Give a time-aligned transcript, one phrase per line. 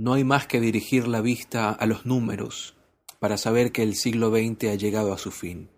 [0.00, 2.74] No hay más que dirigir la vista a los números
[3.18, 5.68] para saber que el siglo XX ha llegado a su fin.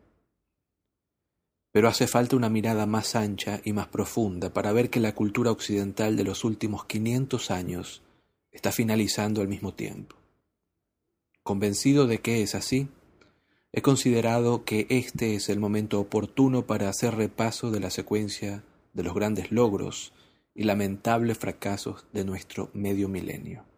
[1.73, 5.51] Pero hace falta una mirada más ancha y más profunda para ver que la cultura
[5.51, 8.03] occidental de los últimos 500 años
[8.53, 10.15] está finalizando al mismo tiempo.
[11.43, 12.87] Convencido de que es así,
[13.73, 19.03] he considerado que este es el momento oportuno para hacer repaso de la secuencia de
[19.03, 20.13] los grandes logros
[20.55, 23.72] y lamentables fracasos de nuestro medio milenio.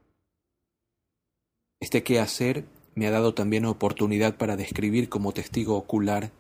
[1.84, 6.30] Este quehacer me ha dado también oportunidad para describir como testigo ocular,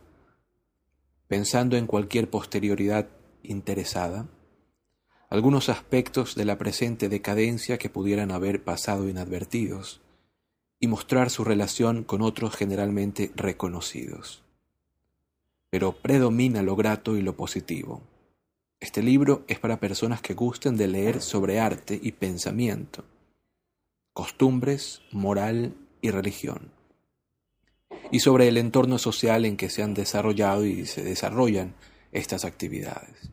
[1.28, 3.10] pensando en cualquier posterioridad
[3.42, 4.26] interesada,
[5.28, 10.00] algunos aspectos de la presente decadencia que pudieran haber pasado inadvertidos
[10.80, 14.42] y mostrar su relación con otros generalmente reconocidos.
[15.68, 18.00] Pero predomina lo grato y lo positivo.
[18.80, 23.04] Este libro es para personas que gusten de leer sobre arte y pensamiento,
[24.14, 26.70] costumbres, moral y religión,
[28.10, 31.74] y sobre el entorno social en que se han desarrollado y se desarrollan
[32.12, 33.30] estas actividades.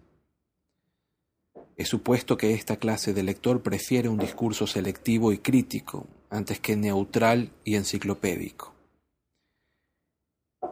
[1.78, 6.76] He supuesto que esta clase de lector prefiere un discurso selectivo y crítico antes que
[6.76, 8.74] neutral y enciclopédico.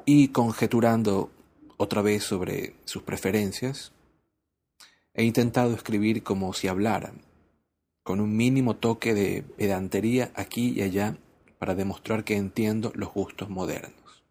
[0.05, 1.31] Y conjeturando
[1.77, 3.91] otra vez sobre sus preferencias,
[5.13, 7.21] he intentado escribir como si hablaran,
[8.09, 11.15] con un mínimo toque de pedantería aquí y allá
[11.59, 14.23] para demostrar que entiendo los gustos modernos.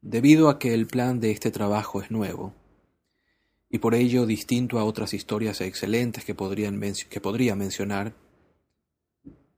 [0.00, 2.54] Debido a que el plan de este trabajo es nuevo,
[3.68, 8.14] y por ello distinto a otras historias excelentes que, podrían que podría mencionar,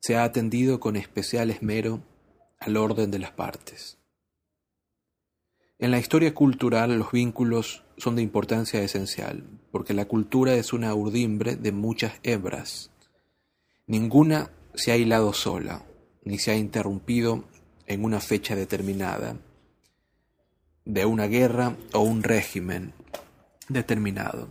[0.00, 2.00] se ha atendido con especial esmero
[2.60, 3.98] al orden de las partes.
[5.78, 10.94] En la historia cultural los vínculos son de importancia esencial, porque la cultura es una
[10.94, 12.90] urdimbre de muchas hebras.
[13.86, 15.84] Ninguna se ha hilado sola,
[16.24, 17.44] ni se ha interrumpido
[17.86, 19.36] en una fecha determinada,
[20.86, 22.94] de una guerra o un régimen
[23.68, 24.48] determinado.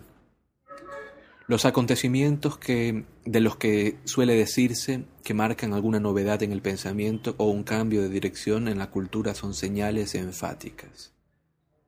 [1.48, 7.34] Los acontecimientos que, de los que suele decirse que marcan alguna novedad en el pensamiento
[7.40, 11.15] o un cambio de dirección en la cultura son señales enfáticas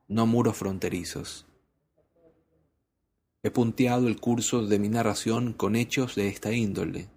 [0.07, 1.45] no muros fronterizos.
[3.43, 7.09] He punteado el curso de mi narración con hechos de esta índole,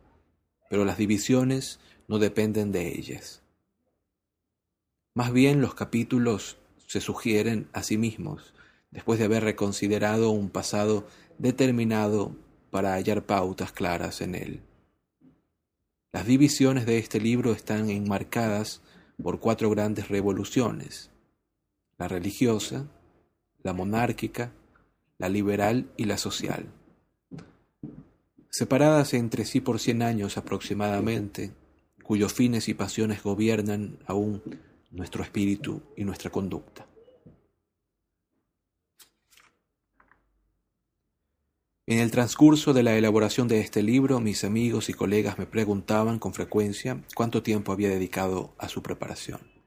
[0.69, 3.43] pero las divisiones no dependen de ellas.
[5.15, 6.57] Más bien los capítulos
[6.87, 8.55] se sugieren a sí mismos,
[8.91, 11.07] después de haber reconsiderado un pasado
[11.39, 12.35] determinado
[12.71, 14.61] para hallar pautas claras en él.
[16.13, 18.83] Las divisiones de este libro están enmarcadas
[19.23, 21.11] por cuatro grandes revoluciones,
[22.01, 22.87] la religiosa,
[23.63, 24.55] la monárquica,
[25.19, 26.65] la liberal y la social.
[28.49, 31.53] Separadas entre sí por cien años aproximadamente,
[32.03, 34.43] cuyos fines y pasiones gobiernan aún
[34.91, 36.87] nuestro espíritu y nuestra conducta.
[41.87, 46.19] En el transcurso de la elaboración de este libro, mis amigos y colegas me preguntaban
[46.19, 49.60] con frecuencia cuánto tiempo había dedicado a su preparación.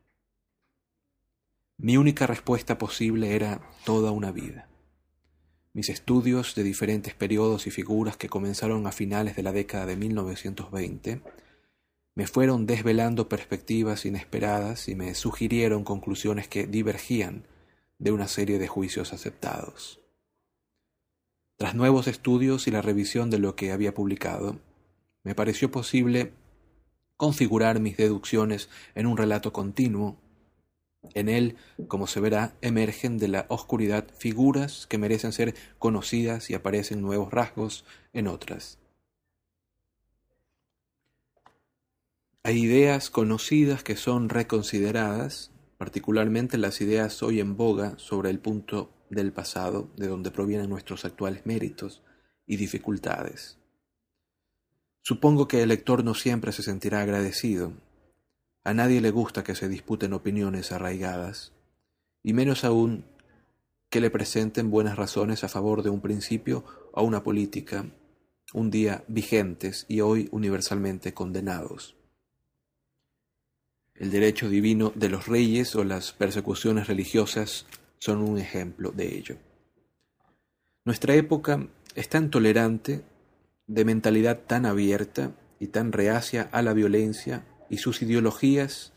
[1.78, 4.70] Mi única respuesta posible era toda una vida.
[5.74, 9.96] Mis estudios de diferentes periodos y figuras que comenzaron a finales de la década de
[9.96, 11.22] 1920
[12.16, 17.48] me fueron desvelando perspectivas inesperadas y me sugirieron conclusiones que divergían
[17.98, 20.00] de una serie de juicios aceptados.
[21.58, 24.60] Tras nuevos estudios y la revisión de lo que había publicado,
[25.24, 26.34] me pareció posible
[27.18, 30.18] configurar mis deducciones en un relato continuo
[31.14, 36.54] en él, como se verá, emergen de la oscuridad figuras que merecen ser conocidas y
[36.54, 38.80] aparecen nuevos rasgos en otras.
[42.44, 48.92] Hay ideas conocidas que son reconsideradas, particularmente las ideas hoy en boga sobre el punto
[49.10, 52.04] del pasado de donde provienen nuestros actuales méritos
[52.46, 53.60] y dificultades.
[55.02, 57.74] Supongo que el lector no siempre se sentirá agradecido
[58.64, 61.52] a nadie le gusta que se disputen opiniones arraigadas,
[62.24, 63.06] y menos aún
[63.90, 66.64] que le presenten buenas razones a favor de un principio
[66.94, 67.86] o una política,
[68.54, 71.96] un día vigentes y hoy universalmente condenados.
[73.96, 77.68] El derecho divino de los reyes o las persecuciones religiosas
[78.00, 79.38] son un ejemplo de ello.
[80.86, 83.04] Nuestra época es tan tolerante,
[83.68, 88.94] de mentalidad tan abierta y tan reacia a la violencia y sus ideologías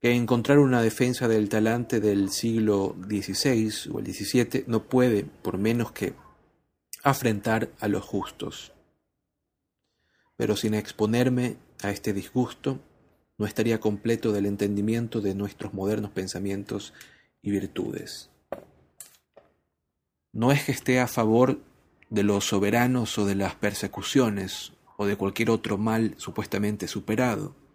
[0.00, 5.58] que encontrar una defensa del talante del siglo XVI o el XVII no puede, por
[5.58, 6.14] menos que
[7.02, 8.72] afrentar a los justos.
[10.36, 12.78] Pero sin exponerme a este disgusto,
[13.38, 16.94] no estaría completo del entendimiento de nuestros modernos pensamientos
[17.42, 18.30] y virtudes.
[20.32, 21.58] No es que esté a favor
[22.08, 27.65] de los soberanos o de las persecuciones o de cualquier otro mal supuestamente superado.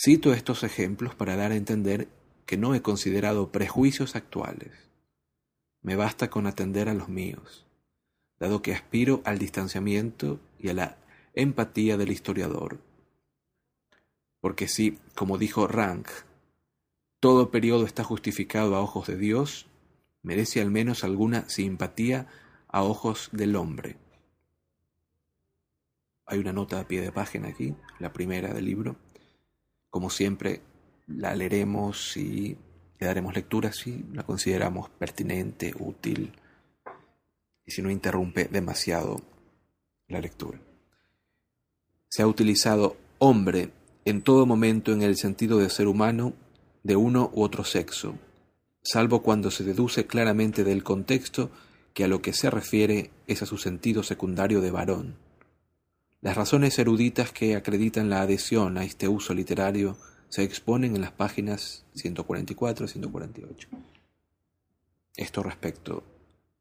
[0.00, 2.06] Cito estos ejemplos para dar a entender
[2.46, 4.70] que no he considerado prejuicios actuales.
[5.82, 7.66] Me basta con atender a los míos,
[8.38, 10.98] dado que aspiro al distanciamiento y a la
[11.34, 12.78] empatía del historiador.
[14.40, 16.06] Porque si, como dijo Rank,
[17.18, 19.66] todo periodo está justificado a ojos de Dios,
[20.22, 22.28] merece al menos alguna simpatía
[22.68, 23.96] a ojos del hombre.
[26.24, 28.96] Hay una nota a pie de página aquí, la primera del libro.
[29.90, 30.60] Como siempre,
[31.06, 32.56] la leeremos y
[32.98, 36.32] le daremos lectura si la consideramos pertinente, útil
[37.64, 39.20] y si no interrumpe demasiado
[40.08, 40.60] la lectura.
[42.08, 43.70] Se ha utilizado hombre
[44.04, 46.32] en todo momento en el sentido de ser humano
[46.82, 48.14] de uno u otro sexo,
[48.82, 51.50] salvo cuando se deduce claramente del contexto
[51.92, 55.16] que a lo que se refiere es a su sentido secundario de varón.
[56.20, 59.96] Las razones eruditas que acreditan la adhesión a este uso literario
[60.28, 63.68] se exponen en las páginas 144 y 148.
[65.16, 66.02] Esto respecto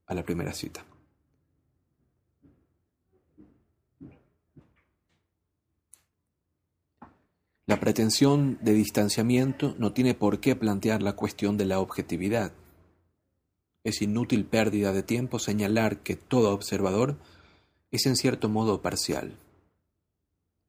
[0.06, 0.86] a la primera cita.
[7.66, 12.54] La pretensión de distanciamiento no tiene por qué plantear la cuestión de la objetividad.
[13.84, 17.18] Es inútil pérdida de tiempo señalar que todo observador
[17.92, 19.34] es en cierto modo parcial.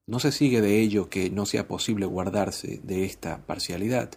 [0.09, 4.09] No se sigue de ello que no sea posible guardarse de esta parcialidad,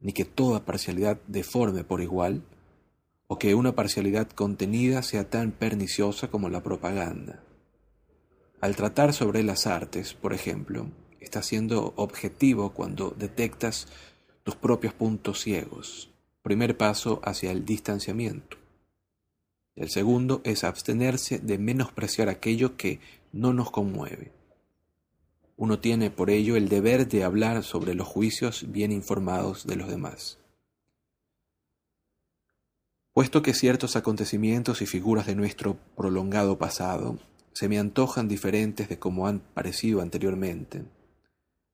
[0.00, 2.42] ni que toda parcialidad deforme por igual,
[3.28, 7.40] o que una parcialidad contenida sea tan perniciosa como la propaganda.
[8.60, 10.88] Al tratar sobre las artes, por ejemplo,
[11.20, 13.86] estás siendo objetivo cuando detectas
[14.42, 16.10] tus propios puntos ciegos.
[16.42, 18.56] Primer paso hacia el distanciamiento.
[19.76, 22.98] El segundo es abstenerse de menospreciar aquello que
[23.30, 24.41] no nos conmueve.
[25.62, 29.86] Uno tiene por ello el deber de hablar sobre los juicios bien informados de los
[29.88, 30.40] demás.
[33.12, 37.20] Puesto que ciertos acontecimientos y figuras de nuestro prolongado pasado
[37.52, 40.82] se me antojan diferentes de como han parecido anteriormente,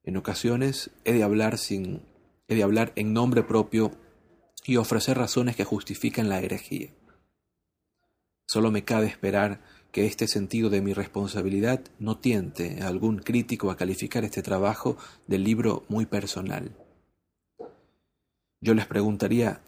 [0.04, 2.02] en ocasiones he de hablar sin
[2.46, 3.92] he de hablar en nombre propio
[4.66, 6.90] y ofrecer razones que justifican la herejía.
[8.46, 9.62] Solo me cabe esperar
[9.92, 14.96] que este sentido de mi responsabilidad no tiente a algún crítico a calificar este trabajo
[15.26, 16.76] de libro muy personal.
[18.60, 19.60] Yo les preguntaría,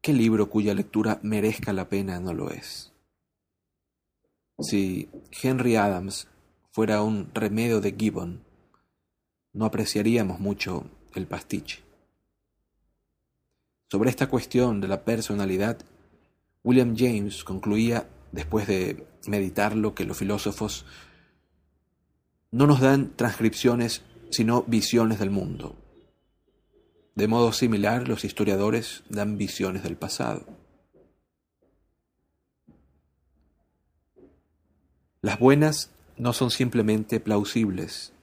[0.00, 2.92] ¿qué libro cuya lectura merezca la pena no lo es?
[4.58, 5.08] Si
[5.42, 6.26] Henry Adams
[6.72, 8.44] fuera un remedio de Gibbon,
[9.52, 10.84] no apreciaríamos mucho
[11.14, 11.82] el pastiche.
[13.90, 15.78] Sobre esta cuestión de la personalidad,
[16.62, 20.86] William James concluía, después de meditarlo, que los filósofos
[22.50, 25.76] no nos dan transcripciones, sino visiones del mundo.
[27.14, 30.46] De modo similar, los historiadores dan visiones del pasado.
[35.22, 38.14] Las buenas no son simplemente plausibles,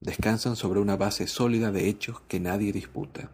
[0.00, 3.30] descansan sobre una base sólida de hechos que nadie disputa.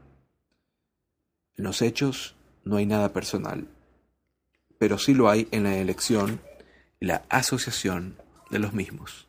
[1.56, 3.68] En los hechos no hay nada personal,
[4.82, 6.40] pero sí lo hay en la elección
[6.98, 8.16] y la asociación
[8.50, 9.28] de los mismos.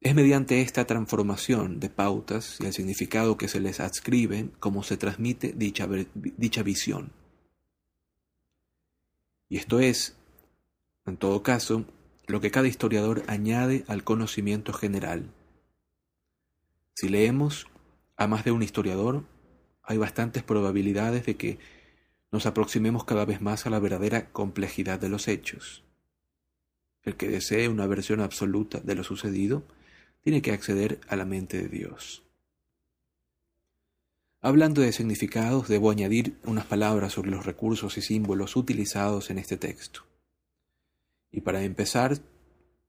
[0.00, 4.96] Es mediante esta transformación de pautas y el significado que se les adscribe como se
[4.96, 7.10] transmite dicha, dicha visión.
[9.48, 10.16] Y esto es,
[11.04, 11.86] en todo caso,
[12.28, 15.28] lo que cada historiador añade al conocimiento general.
[16.94, 17.66] Si leemos
[18.16, 19.24] a más de un historiador,
[19.82, 21.58] hay bastantes probabilidades de que
[22.34, 25.84] nos aproximemos cada vez más a la verdadera complejidad de los hechos.
[27.04, 29.62] El que desee una versión absoluta de lo sucedido
[30.20, 32.24] tiene que acceder a la mente de Dios.
[34.40, 39.56] Hablando de significados, debo añadir unas palabras sobre los recursos y símbolos utilizados en este
[39.56, 40.04] texto.
[41.30, 42.18] Y para empezar,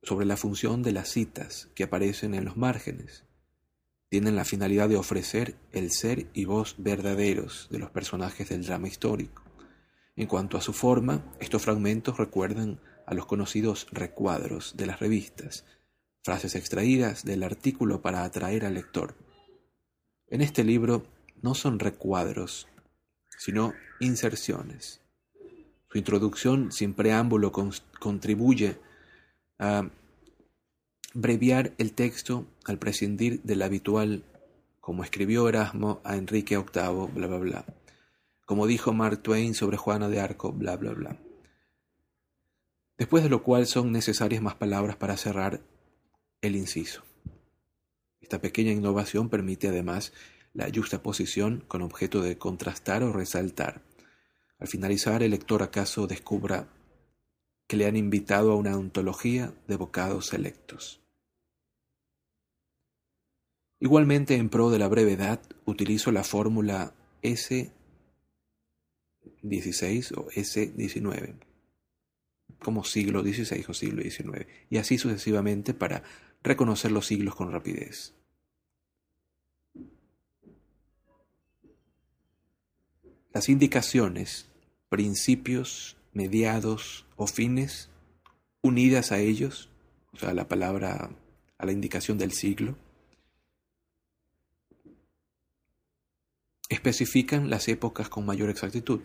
[0.02, 3.22] sobre la función de las citas que aparecen en los márgenes.
[4.08, 8.88] Tienen la finalidad de ofrecer el ser y voz verdaderos de los personajes del drama
[8.88, 9.42] histórico.
[10.14, 15.64] En cuanto a su forma, estos fragmentos recuerdan a los conocidos recuadros de las revistas,
[16.22, 19.16] frases extraídas del artículo para atraer al lector.
[20.28, 21.06] En este libro
[21.42, 22.66] no son recuadros,
[23.38, 25.00] sino inserciones.
[25.90, 27.52] Su introducción sin preámbulo
[28.00, 28.78] contribuye
[29.58, 29.88] a
[31.18, 34.22] breviar el texto al prescindir del habitual,
[34.80, 37.64] como escribió Erasmo a Enrique VIII, bla, bla, bla.
[38.44, 41.16] Como dijo Mark Twain sobre Juana de Arco, bla, bla, bla.
[42.98, 45.62] Después de lo cual son necesarias más palabras para cerrar
[46.42, 47.02] el inciso.
[48.20, 50.12] Esta pequeña innovación permite además
[50.52, 53.80] la justaposición con objeto de contrastar o resaltar.
[54.58, 56.68] Al finalizar, el lector acaso descubra
[57.66, 61.05] que le han invitado a una ontología de bocados selectos.
[63.78, 67.72] Igualmente, en pro de la brevedad, utilizo la fórmula S16
[70.16, 71.34] o S19
[72.58, 76.02] como siglo XVI o siglo XIX, y así sucesivamente para
[76.42, 78.14] reconocer los siglos con rapidez.
[83.32, 84.48] Las indicaciones,
[84.88, 87.90] principios, mediados o fines
[88.62, 89.68] unidas a ellos,
[90.14, 91.10] o sea, la palabra,
[91.58, 92.78] a la indicación del siglo,
[96.68, 99.00] especifican las épocas con mayor exactitud.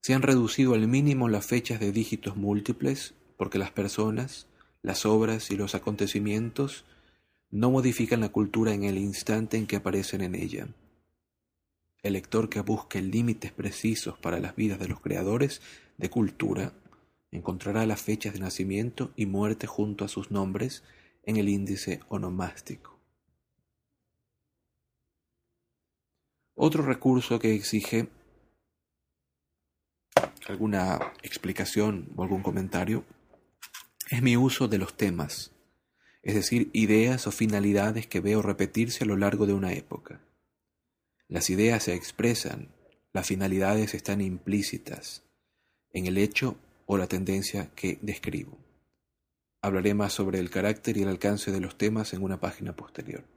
[0.00, 4.46] Se han reducido al mínimo las fechas de dígitos múltiples porque las personas,
[4.82, 6.84] las obras y los acontecimientos
[7.50, 10.68] no modifican la cultura en el instante en que aparecen en ella.
[12.02, 15.60] El lector que busque límites precisos para las vidas de los creadores
[15.96, 16.72] de cultura
[17.32, 20.84] encontrará las fechas de nacimiento y muerte junto a sus nombres
[21.24, 22.95] en el índice onomástico.
[26.58, 28.08] Otro recurso que exige
[30.48, 33.04] alguna explicación o algún comentario
[34.10, 35.52] es mi uso de los temas,
[36.22, 40.22] es decir, ideas o finalidades que veo repetirse a lo largo de una época.
[41.28, 42.68] Las ideas se expresan,
[43.12, 45.24] las finalidades están implícitas
[45.92, 48.56] en el hecho o la tendencia que describo.
[49.60, 53.35] Hablaré más sobre el carácter y el alcance de los temas en una página posterior.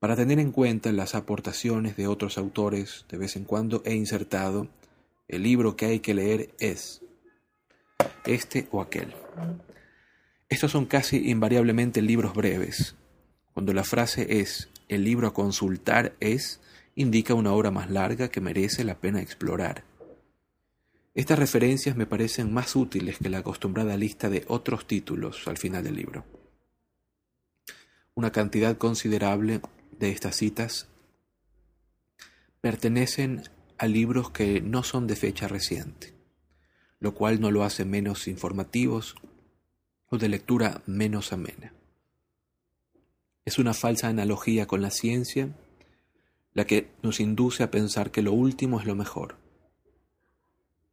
[0.00, 4.66] Para tener en cuenta las aportaciones de otros autores, de vez en cuando he insertado
[5.28, 7.02] el libro que hay que leer es
[8.24, 9.14] este o aquel.
[10.48, 12.96] Estos son casi invariablemente libros breves.
[13.52, 16.60] Cuando la frase es el libro a consultar es,
[16.94, 19.84] indica una obra más larga que merece la pena explorar.
[21.14, 25.84] Estas referencias me parecen más útiles que la acostumbrada lista de otros títulos al final
[25.84, 26.24] del libro.
[28.14, 29.60] Una cantidad considerable
[29.98, 30.88] de estas citas
[32.60, 33.42] pertenecen
[33.78, 36.14] a libros que no son de fecha reciente,
[36.98, 39.16] lo cual no lo hace menos informativos
[40.10, 41.72] o de lectura menos amena.
[43.44, 45.48] Es una falsa analogía con la ciencia
[46.52, 49.36] la que nos induce a pensar que lo último es lo mejor.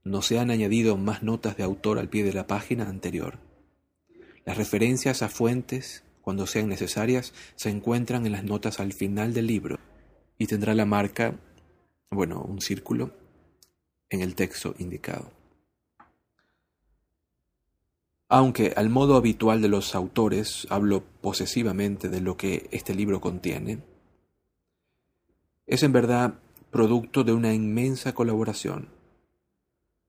[0.04, 3.40] No se han añadido más notas de autor al pie de la página anterior.
[4.46, 9.48] Las referencias a fuentes, cuando sean necesarias, se encuentran en las notas al final del
[9.48, 9.80] libro
[10.38, 11.40] y tendrá la marca
[12.12, 13.12] bueno, un círculo
[14.10, 15.32] en el texto indicado.
[18.28, 23.84] Aunque al modo habitual de los autores hablo posesivamente de lo que este libro contiene,
[25.66, 26.34] es en verdad
[26.72, 28.90] producto de una inmensa colaboración.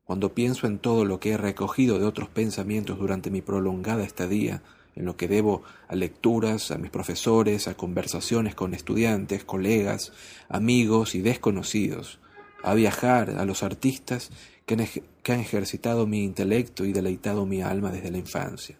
[0.02, 4.64] Cuando pienso en todo lo que he recogido de otros pensamientos durante mi prolongada estadía
[4.98, 10.12] en lo que debo a lecturas, a mis profesores, a conversaciones con estudiantes, colegas,
[10.48, 12.18] amigos y desconocidos,
[12.64, 14.30] a viajar, a los artistas
[14.66, 18.76] que han, ejercitado mi intelecto y deleitado mi alma desde la infancia.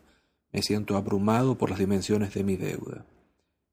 [0.53, 3.07] Me siento abrumado por las dimensiones de mi deuda.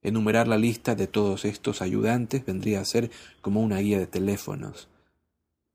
[0.03, 3.09] Enumerar la lista de todos estos ayudantes vendría a ser
[3.41, 4.87] como una guía de teléfonos.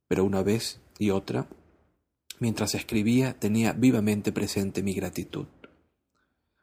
[0.07, 1.49] Pero una vez y otra,
[2.39, 5.47] mientras escribía, tenía vivamente presente mi gratitud.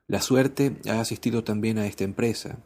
[0.09, 2.59] La suerte ha asistido también a esta empresa.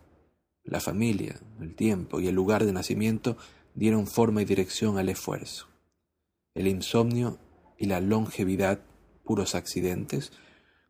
[0.63, 3.35] La familia, el tiempo y el lugar de nacimiento
[3.73, 5.67] dieron forma y dirección al esfuerzo.
[6.53, 7.39] El insomnio
[7.79, 8.81] y la longevidad,
[9.23, 10.31] puros accidentes,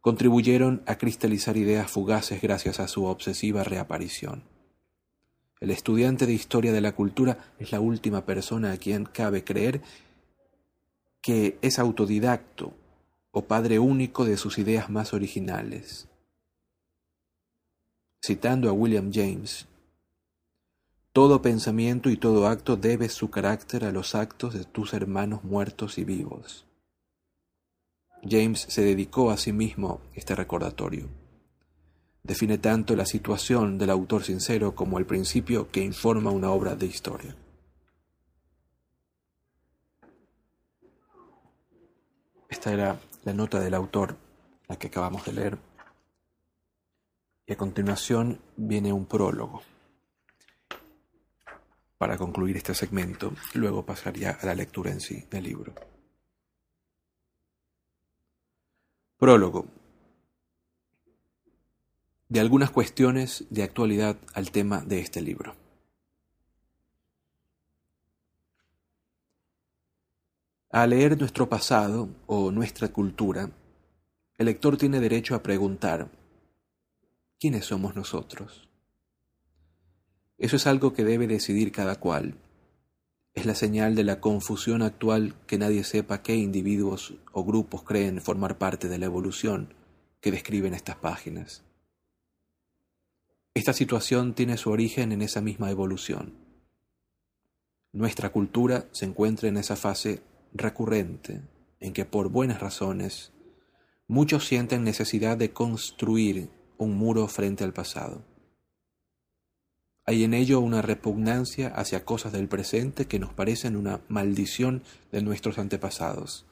[0.01, 4.43] contribuyeron a cristalizar ideas fugaces gracias a su obsesiva reaparición.
[5.61, 9.81] El estudiante de historia de la cultura es la última persona a quien cabe creer
[11.21, 12.73] que es autodidacto
[13.31, 16.10] o padre único de sus ideas más originales
[18.21, 19.67] citando a William James,
[21.13, 25.97] todo pensamiento y todo acto debe su carácter a los actos de tus hermanos muertos
[25.97, 26.65] y vivos.
[28.23, 31.09] James se dedicó a sí mismo este recordatorio.
[32.23, 36.85] Define tanto la situación del autor sincero como el principio que informa una obra de
[36.85, 37.35] historia.
[42.61, 44.17] esta era la nota del autor,
[44.67, 45.57] la que acabamos de leer.
[47.51, 49.61] A continuación viene un prólogo
[51.97, 53.33] para concluir este segmento.
[53.55, 55.75] Luego pasaría a la lectura en sí del libro.
[59.17, 59.65] Prólogo.
[62.29, 65.53] De algunas cuestiones de actualidad al tema de este libro.
[70.69, 73.51] Al leer nuestro pasado o nuestra cultura,
[74.37, 76.20] el lector tiene derecho a preguntar,
[77.41, 78.69] ¿quiénes somos nosotros?
[80.37, 82.35] Eso es algo que debe decidir cada cual.
[83.33, 88.21] Es la señal de la confusión actual que nadie sepa qué individuos o grupos creen
[88.21, 89.73] formar parte de la evolución
[90.19, 91.63] que describen estas páginas.
[93.55, 96.35] Esta situación tiene su origen en esa misma evolución.
[97.91, 100.21] Nuestra cultura se encuentra en esa fase
[100.53, 101.41] recurrente
[101.79, 103.31] en que por buenas razones
[104.07, 108.23] muchos sienten necesidad de construir un muro frente al pasado.
[110.03, 115.21] Hay en ello una repugnancia hacia cosas del presente que nos parecen una maldición de
[115.21, 116.47] nuestros antepasados.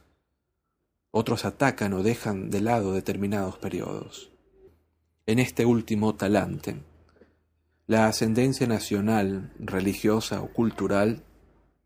[1.10, 4.32] Otros atacan o dejan de lado determinados periodos.
[5.26, 6.78] En este último talante,
[7.88, 11.24] la ascendencia nacional, religiosa o cultural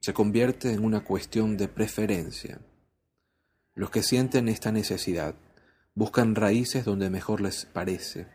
[0.02, 2.60] se convierte en una cuestión de preferencia.
[3.74, 5.36] Los que sienten esta necesidad
[5.96, 8.28] buscan raíces donde mejor les parece.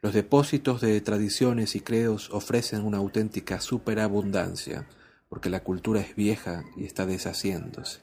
[0.00, 4.86] Los depósitos de tradiciones y credos ofrecen una auténtica superabundancia,
[5.28, 8.00] porque la cultura es vieja y está deshaciéndose.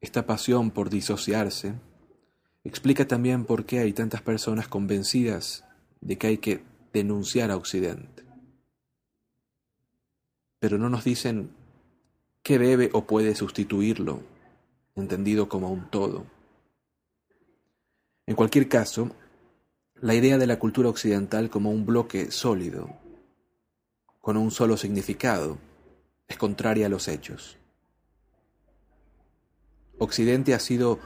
[0.00, 1.74] Esta pasión por disociarse
[2.64, 5.64] explica también por qué hay tantas personas convencidas
[6.00, 8.24] de que hay que denunciar a Occidente.
[10.58, 11.54] Pero no nos dicen
[12.42, 14.22] qué debe o puede sustituirlo,
[14.96, 16.26] entendido como un todo.
[18.26, 19.10] En cualquier caso,
[19.96, 22.88] la idea de la cultura occidental como un bloque sólido,
[24.20, 25.58] con un solo significado,
[26.28, 27.58] es contraria a los hechos.
[29.98, 30.98] Occidente ha sido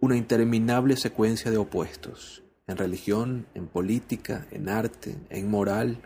[0.00, 6.02] una interminable secuencia de opuestos en religión, en política, en arte, en moral,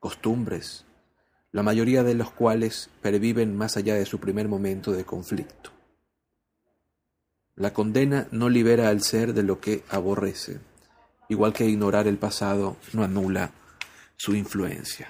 [0.00, 0.86] costumbres,
[1.52, 5.70] la mayoría de los cuales perviven más allá de su primer momento de conflicto.
[7.56, 10.60] La condena no libera al ser de lo que aborrece,
[11.28, 13.52] igual que ignorar el pasado no anula
[14.16, 15.08] su influencia.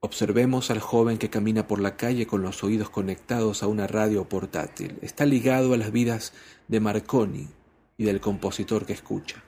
[0.00, 4.28] Observemos al joven que camina por la calle con los oídos conectados a una radio
[4.28, 4.98] portátil.
[5.02, 6.32] Está ligado a las vidas
[6.68, 7.48] de Marconi
[7.96, 9.42] y del compositor que escucha.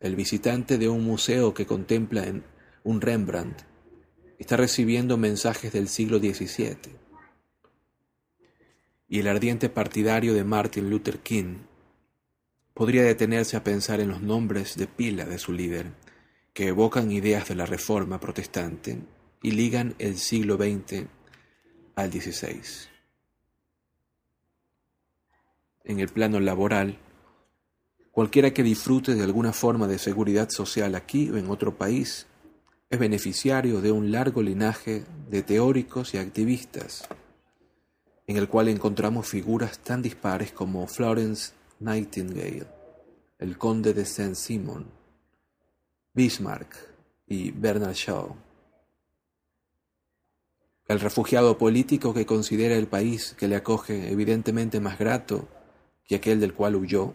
[0.00, 2.24] El visitante de un museo que contempla
[2.84, 3.62] un Rembrandt
[4.38, 6.96] está recibiendo mensajes del siglo XVII.
[9.08, 11.58] Y el ardiente partidario de Martin Luther King
[12.72, 15.92] podría detenerse a pensar en los nombres de pila de su líder,
[16.54, 18.98] que evocan ideas de la Reforma protestante
[19.42, 21.04] y ligan el siglo XX
[21.94, 22.62] al XVI.
[25.84, 26.98] En el plano laboral,
[28.20, 32.26] cualquiera que disfrute de alguna forma de seguridad social aquí o en otro país
[32.90, 37.08] es beneficiario de un largo linaje de teóricos y activistas,
[38.26, 42.66] en el cual encontramos figuras tan dispares como Florence Nightingale,
[43.38, 44.84] el conde de Saint-Simon,
[46.12, 46.76] Bismarck
[47.26, 48.36] y Bernard Shaw.
[50.88, 55.48] El refugiado político que considera el país que le acoge evidentemente más grato
[56.04, 57.14] que aquel del cual huyó,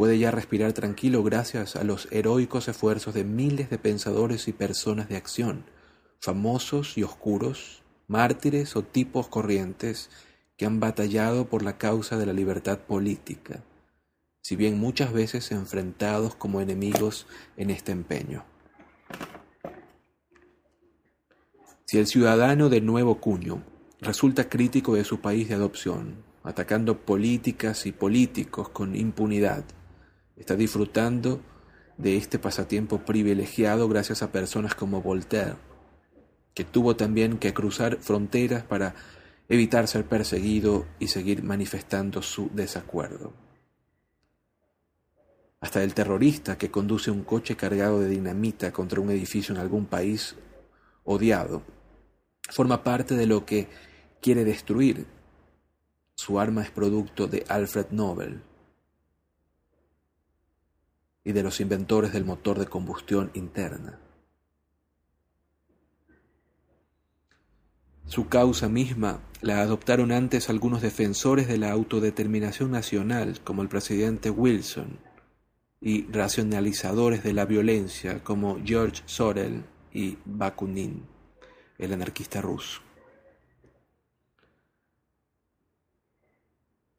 [0.00, 5.10] puede ya respirar tranquilo gracias a los heroicos esfuerzos de miles de pensadores y personas
[5.10, 5.66] de acción,
[6.20, 10.08] famosos y oscuros, mártires o tipos corrientes
[10.56, 13.62] que han batallado por la causa de la libertad política
[14.40, 17.26] si bien muchas veces enfrentados como enemigos
[17.58, 18.46] en este empeño.
[21.84, 23.62] Si el ciudadano de nuevo cuño
[24.00, 29.66] resulta crítico de su país de adopción, atacando políticas y políticos con impunidad,
[30.40, 31.40] está disfrutando
[31.96, 35.54] de este pasatiempo privilegiado gracias a personas como Voltaire,
[36.54, 38.96] que tuvo también que cruzar fronteras para
[39.48, 43.32] evitar ser perseguido y seguir manifestando su desacuerdo
[45.60, 49.86] hasta el terrorista que conduce un coche cargado de dinamita contra un edificio en algún
[49.86, 50.36] país
[51.04, 51.62] odiado,
[52.50, 53.68] forma parte de lo que
[54.22, 55.06] quiere destruir.
[56.14, 58.42] Su arma es producto de Alfred Nobel
[61.24, 63.98] y de los inventores del motor de combustión interna.
[68.06, 74.30] Su causa misma la adoptaron antes algunos defensores de la autodeterminación nacional, como el presidente
[74.30, 74.98] Wilson,
[75.80, 81.06] y racionalizadores de la violencia, como George Sorel y Bakunin,
[81.78, 82.82] el anarquista ruso.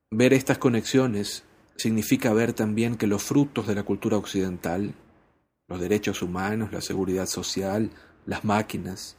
[0.10, 1.43] Ver estas conexiones
[1.81, 4.93] significa ver también que los frutos de la cultura occidental,
[5.67, 7.89] los derechos humanos, la seguridad social,
[8.27, 9.17] las máquinas,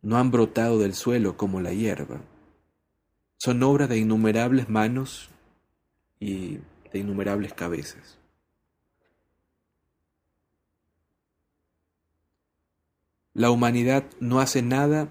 [0.00, 2.20] no han brotado del suelo como la hierba.
[3.38, 5.30] Son obra de innumerables manos
[6.20, 6.58] y
[6.92, 8.18] de innumerables cabezas.
[13.34, 15.08] La humanidad no hace nada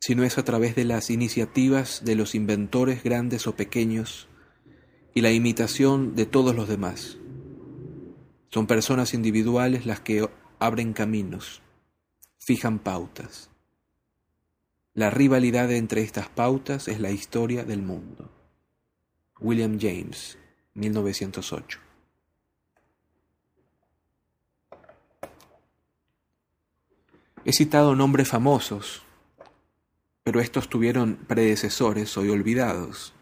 [0.00, 4.28] si no es a través de las iniciativas de los inventores grandes o pequeños
[5.14, 7.18] y la imitación de todos los demás.
[8.50, 11.62] Son personas individuales las que abren caminos,
[12.38, 13.50] fijan pautas.
[14.94, 18.30] La rivalidad entre estas pautas es la historia del mundo.
[19.40, 20.38] William James,
[20.74, 21.80] 1908.
[27.44, 29.02] He citado nombres famosos
[30.28, 33.14] pero estos tuvieron predecesores hoy olvidados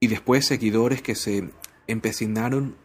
[0.00, 1.50] y después seguidores que se
[1.86, 2.76] empecinaron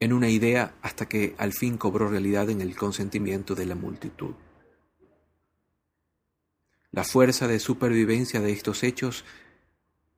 [0.00, 4.34] en una idea hasta que al fin cobró realidad en el consentimiento de la multitud.
[6.90, 9.24] La fuerza de supervivencia de estos hechos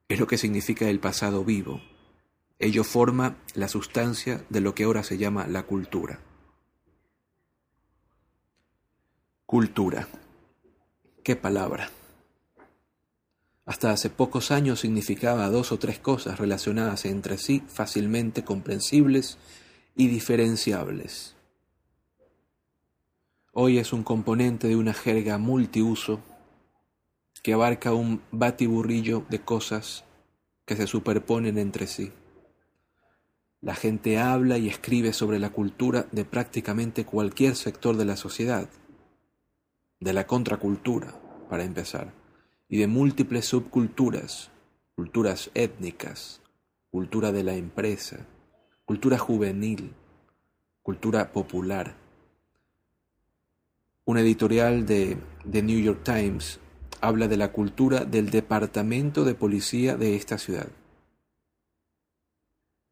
[0.09, 1.81] es lo que significa el pasado vivo.
[2.59, 6.19] Ello forma la sustancia de lo que ahora se llama la cultura.
[9.45, 10.07] Cultura.
[11.23, 11.89] Qué palabra.
[13.67, 19.37] Hasta hace pocos años significaba dos o tres cosas relacionadas entre sí fácilmente comprensibles
[19.93, 21.35] y diferenciables.
[23.51, 26.21] Hoy es un componente de una jerga multiuso
[27.43, 30.05] que abarca un batiburrillo de cosas
[30.65, 32.13] que se superponen entre sí.
[33.59, 38.69] La gente habla y escribe sobre la cultura de prácticamente cualquier sector de la sociedad
[39.99, 42.13] de la contracultura, para empezar,
[42.69, 44.51] y de múltiples subculturas,
[44.95, 46.41] culturas étnicas,
[46.91, 48.25] cultura de la empresa,
[48.85, 49.93] cultura juvenil,
[50.83, 51.95] cultura popular.
[54.05, 55.17] Un editorial de
[55.49, 56.59] The New York Times
[57.01, 60.69] habla de la cultura del departamento de policía de esta ciudad.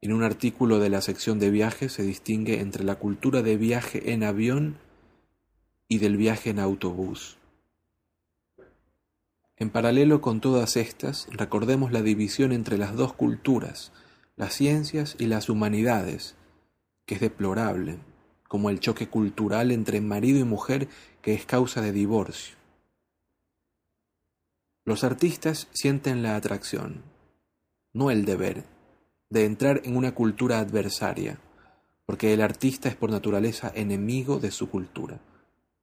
[0.01, 4.11] En un artículo de la sección de viajes se distingue entre la cultura de viaje
[4.11, 4.77] en avión
[5.87, 7.37] y del viaje en autobús.
[9.57, 13.93] En paralelo con todas estas, recordemos la división entre las dos culturas,
[14.35, 16.35] las ciencias y las humanidades,
[17.05, 17.99] que es deplorable,
[18.49, 20.89] como el choque cultural entre marido y mujer
[21.21, 22.57] que es causa de divorcio.
[24.83, 27.03] Los artistas sienten la atracción,
[27.93, 28.65] no el deber,
[29.29, 31.39] de entrar en una cultura adversaria,
[32.05, 35.21] porque el artista es por naturaleza enemigo de su cultura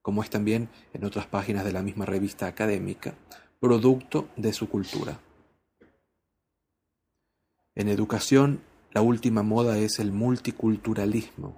[0.02, 3.14] como es también en otras páginas de la misma revista académica,
[3.62, 5.20] producto de su cultura.
[7.76, 11.54] En educación, la última moda es el multiculturalismo.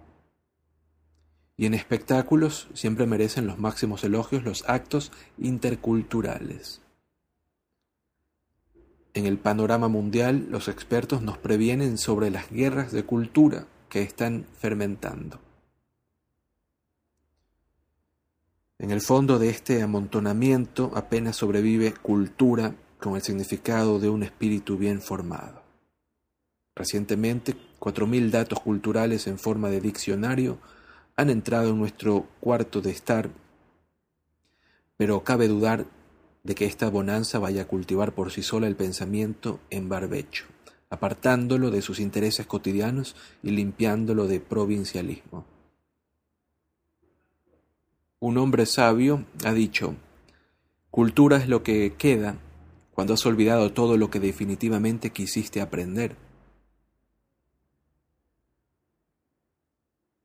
[1.57, 6.83] Y en espectáculos siempre merecen los máximos elogios los actos interculturales.
[9.15, 14.47] En el panorama mundial, los expertos nos previenen sobre las guerras de cultura que están
[14.53, 15.41] fermentando.
[18.85, 24.77] En el fondo de este amontonamiento apenas sobrevive cultura con el significado de un espíritu
[24.77, 25.63] bien formado.
[26.77, 30.59] Recientemente, cuatro mil datos culturales en forma de diccionario
[31.17, 33.31] han entrado en nuestro cuarto de estar,
[34.99, 35.87] pero cabe dudar
[36.43, 40.45] de que esta bonanza vaya a cultivar por sí sola el pensamiento en barbecho,
[40.91, 45.54] apartándolo de sus intereses cotidianos y limpiándolo de provincialismo.
[48.25, 49.97] Un hombre sabio ha dicho,
[50.91, 52.39] cultura es lo que queda
[52.95, 56.17] cuando has olvidado todo lo que definitivamente quisiste aprender.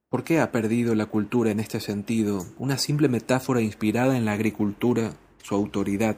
[0.07, 4.31] ¿Por qué ha perdido la cultura en este sentido una simple metáfora inspirada en la
[4.31, 5.11] agricultura
[5.43, 6.15] su autoridad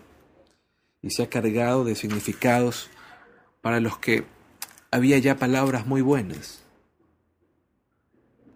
[1.02, 2.92] y se ha cargado de significados
[3.62, 4.26] para los que
[4.92, 6.64] había ya palabras muy buenas?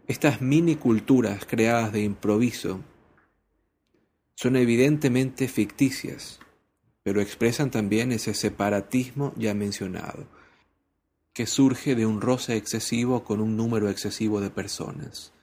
[0.06, 2.82] Estas mini culturas creadas de improviso
[4.36, 6.40] son evidentemente ficticias,
[7.04, 10.28] pero expresan también ese separatismo ya mencionado,
[11.34, 15.34] que surge de un roce excesivo con un número excesivo de personas.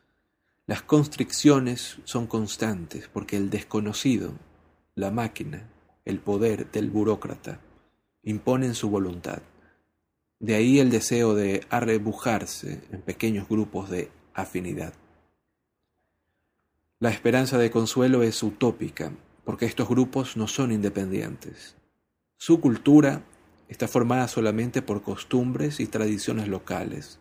[0.66, 4.32] Las constricciones son constantes porque el desconocido,
[4.94, 5.68] la máquina,
[6.04, 7.60] el poder del burócrata,
[8.22, 9.42] imponen su voluntad.
[10.38, 14.94] De ahí el deseo de arrebujarse en pequeños grupos de afinidad.
[17.02, 19.10] La esperanza de consuelo es utópica,
[19.42, 21.74] porque estos grupos no son independientes.
[22.36, 23.24] Su cultura
[23.66, 27.18] está formada solamente por costumbres y tradiciones locales,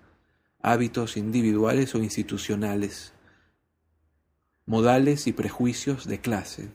[0.62, 3.14] hábitos individuales o institucionales,
[4.68, 6.70] modales y prejuicios de clase,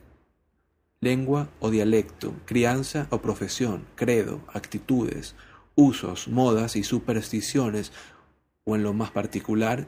[1.00, 5.36] lengua o dialecto, crianza o profesión, credo, actitudes,
[5.76, 7.92] usos, modas y supersticiones,
[8.64, 9.86] o en lo más particular,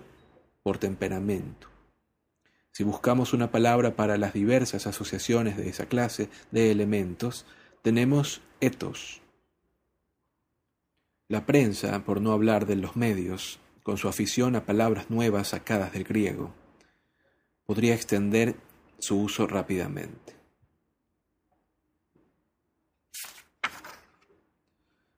[0.62, 1.77] por temperamento.
[2.78, 7.44] Si buscamos una palabra para las diversas asociaciones de esa clase de elementos,
[7.82, 9.20] tenemos etos.
[11.26, 15.92] La prensa, por no hablar de los medios, con su afición a palabras nuevas sacadas
[15.92, 16.54] del griego,
[17.66, 18.54] podría extender
[19.00, 20.36] su uso rápidamente.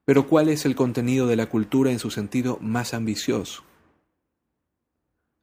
[0.06, 3.64] Pero ¿cuál es el contenido de la cultura en su sentido más ambicioso?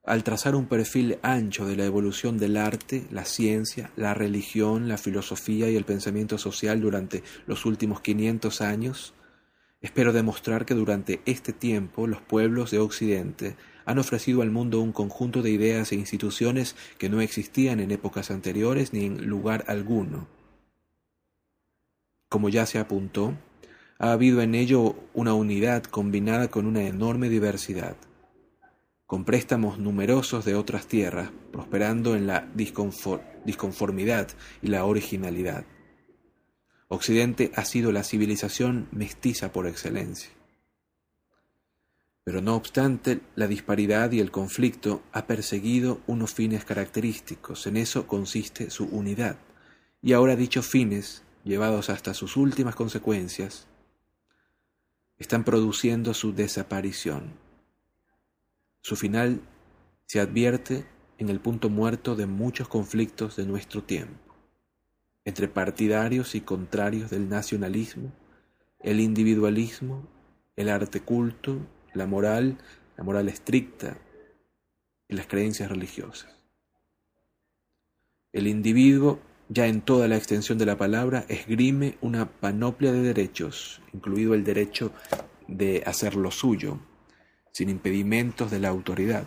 [0.07, 4.97] Al trazar un perfil ancho de la evolución del arte, la ciencia, la religión, la
[4.97, 9.13] filosofía y el pensamiento social durante los últimos 500 años,
[9.81, 14.93] espero demostrar que durante este tiempo los pueblos de Occidente han ofrecido al mundo un
[14.93, 20.29] conjunto de ideas e instituciones que no existían en épocas anteriores ni en lugar alguno.
[22.29, 23.37] Como ya se apuntó,
[23.99, 27.97] ha habido en ello una unidad combinada con una enorme diversidad,
[29.07, 34.27] con préstamos numerosos de otras tierras, prosperando en la disconformidad
[34.61, 35.65] y la originalidad.
[36.89, 40.29] Occidente ha sido la civilización mestiza por excelencia.
[42.25, 48.07] Pero no obstante, la disparidad y el conflicto ha perseguido unos fines característicos, en eso
[48.07, 49.37] consiste su unidad.
[50.01, 53.67] Y ahora dichos fines, llevados hasta sus últimas consecuencias,
[55.17, 57.46] están produciendo su desaparición.
[58.87, 59.41] Su final
[60.05, 60.85] se advierte
[61.17, 64.33] en el punto muerto de muchos conflictos de nuestro tiempo,
[65.25, 68.13] entre partidarios y contrarios del nacionalismo,
[68.79, 70.07] el individualismo,
[70.55, 71.59] el arte culto,
[71.93, 72.59] la moral,
[72.95, 73.97] la moral estricta
[75.09, 76.31] y las creencias religiosas.
[78.31, 79.19] El individuo
[79.49, 84.45] ya en toda la extensión de la palabra, esgrime una panoplia de derechos, incluido el
[84.45, 84.93] derecho
[85.49, 86.79] de hacer lo suyo,
[87.57, 89.25] sin impedimentos de la autoridad.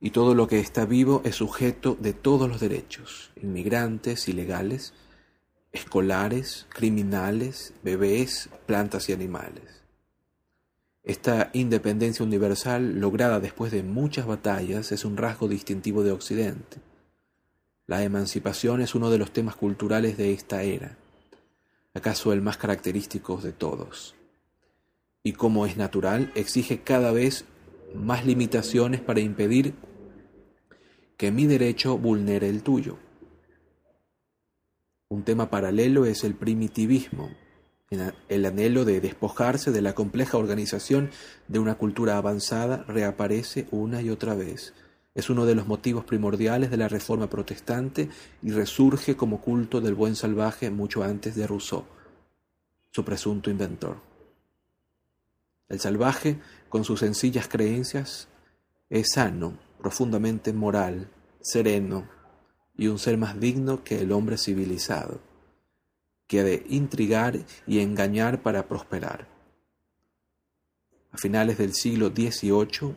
[0.00, 4.92] Y todo lo que está vivo es sujeto de todos los derechos, inmigrantes, ilegales,
[5.72, 9.82] escolares, criminales, bebés, plantas y animales.
[11.02, 16.78] Esta independencia universal, lograda después de muchas batallas, es un rasgo distintivo de Occidente
[17.86, 20.96] la emancipación es uno de los temas culturales de esta era,
[21.92, 24.14] acaso el más característico de todos.
[25.24, 27.46] Y como es natural, exige cada vez
[27.94, 29.74] más limitaciones para impedir
[31.16, 32.98] que mi derecho vulnere el tuyo.
[35.08, 37.30] Un tema paralelo es el primitivismo,
[38.28, 41.10] el anhelo de despojarse de la compleja organización
[41.48, 44.74] de una cultura avanzada reaparece una y otra vez,
[45.14, 48.08] es uno de los motivos primordiales de la Reforma protestante
[48.42, 51.84] y resurge como culto del buen salvaje mucho antes de Rousseau,
[52.90, 54.13] su presunto inventor.
[55.68, 58.28] El salvaje, con sus sencillas creencias,
[58.90, 62.08] es sano, profundamente moral, sereno
[62.76, 65.20] y un ser más digno que el hombre civilizado,
[66.26, 69.28] que de intrigar y engañar para prosperar.
[71.12, 72.94] A finales del siglo XVIII,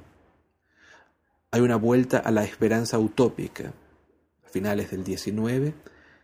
[1.52, 3.74] hay una vuelta a la esperanza utópica.
[4.46, 5.74] A finales del XIX,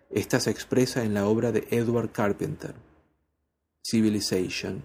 [0.09, 2.73] esta se expresa en la obra de Edward Carpenter,
[3.83, 4.83] Civilization,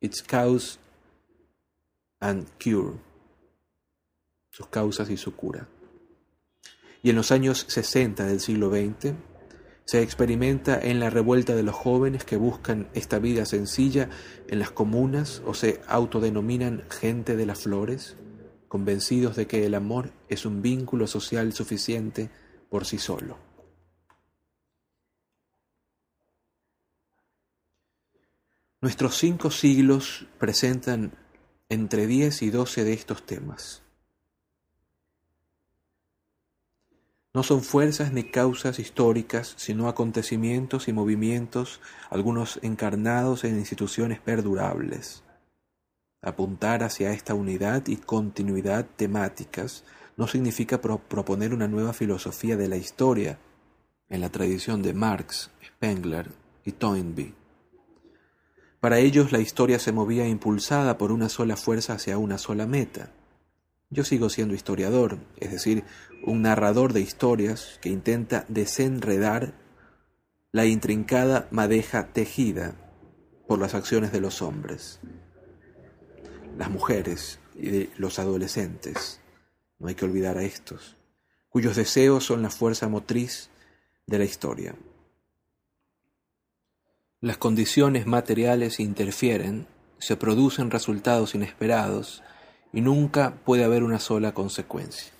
[0.00, 0.78] Its Cause
[2.20, 2.98] and Cure,
[4.50, 5.68] sus causas y su cura.
[7.02, 9.14] Y en los años 60 del siglo XX,
[9.84, 14.08] se experimenta en la revuelta de los jóvenes que buscan esta vida sencilla
[14.48, 18.16] en las comunas o se autodenominan gente de las flores
[18.68, 22.30] convencidos de que el amor es un vínculo social suficiente
[22.68, 23.49] por sí solo.
[28.82, 31.12] Nuestros cinco siglos presentan
[31.68, 33.82] entre diez y doce de estos temas.
[37.34, 45.24] No son fuerzas ni causas históricas, sino acontecimientos y movimientos, algunos encarnados en instituciones perdurables.
[46.22, 49.84] Apuntar hacia esta unidad y continuidad temáticas
[50.16, 53.38] no significa proponer una nueva filosofía de la historia,
[54.08, 56.30] en la tradición de Marx, Spengler
[56.64, 57.39] y Toynbee.
[58.80, 63.12] Para ellos la historia se movía impulsada por una sola fuerza hacia una sola meta.
[63.90, 65.84] Yo sigo siendo historiador, es decir,
[66.24, 69.52] un narrador de historias que intenta desenredar
[70.50, 72.74] la intrincada madeja tejida
[73.46, 75.00] por las acciones de los hombres,
[76.56, 79.20] las mujeres y de los adolescentes,
[79.78, 80.96] no hay que olvidar a estos,
[81.50, 83.50] cuyos deseos son la fuerza motriz
[84.06, 84.74] de la historia.
[87.22, 89.66] Las condiciones materiales interfieren,
[89.98, 92.22] se producen resultados inesperados
[92.72, 95.12] y nunca puede haber una sola consecuencia.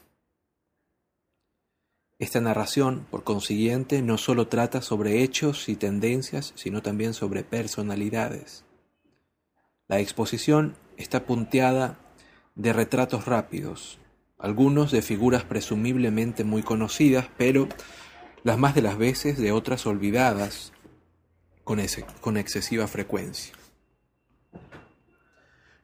[2.18, 8.64] Esta narración, por consiguiente, no solo trata sobre hechos y tendencias, sino también sobre personalidades.
[9.86, 11.98] La exposición está punteada
[12.54, 13.98] de retratos rápidos,
[14.38, 17.68] algunos de figuras presumiblemente muy conocidas, pero
[18.42, 20.72] las más de las veces de otras olvidadas
[22.20, 23.54] con, excesiva frecuencia.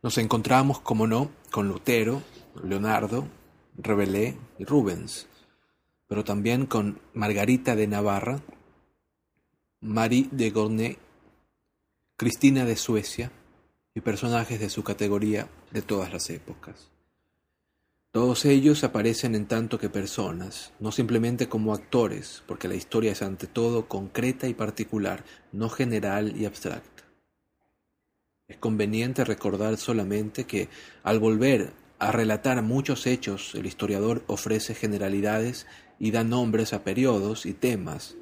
[0.02, 2.22] Nos encontramos, como no, con Lutero,
[2.62, 3.28] Leonardo,
[3.76, 5.28] Rabelais y Rubens,
[6.08, 8.40] pero también con Margarita de Navarra,
[9.80, 10.98] Marie de Gournay,
[12.16, 13.30] Cristina de Suecia
[13.94, 16.95] y personajes de su categoría de todas las épocas.
[18.16, 23.20] Todos ellos aparecen en tanto que personas, no simplemente como actores, porque la historia es
[23.20, 27.02] ante todo concreta y particular, no general y abstracta.
[28.48, 30.70] Es conveniente recordar solamente que,
[31.02, 35.66] al volver a relatar muchos hechos, el historiador ofrece generalidades
[35.98, 38.16] y da nombres a periodos y temas,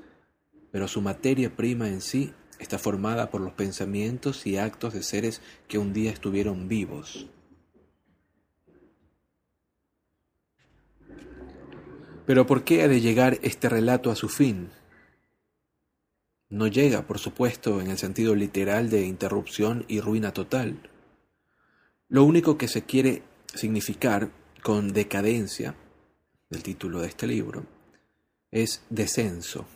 [0.73, 5.41] pero su materia prima en sí está formada por los pensamientos y actos de seres
[5.69, 7.29] que un día estuvieron vivos.
[12.27, 14.71] Pero ¿por qué ha de llegar este relato a su fin?
[16.49, 20.89] No llega, por supuesto, en el sentido literal de interrupción y ruina total.
[22.09, 24.31] Lo único que se quiere significar
[24.63, 25.75] con decadencia,
[26.49, 27.65] del título de este libro,
[28.51, 29.67] es descenso.